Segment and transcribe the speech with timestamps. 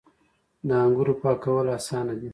[0.67, 2.29] د انګورو پاکول اسانه دي.